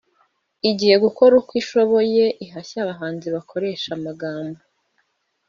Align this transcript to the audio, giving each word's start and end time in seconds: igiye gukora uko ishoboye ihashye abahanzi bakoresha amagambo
igiye 0.69 0.95
gukora 1.05 1.33
uko 1.41 1.51
ishoboye 1.61 2.25
ihashye 2.45 2.77
abahanzi 2.83 3.27
bakoresha 3.35 3.89
amagambo 3.97 4.61